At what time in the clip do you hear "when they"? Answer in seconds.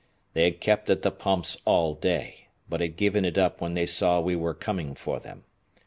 3.61-3.85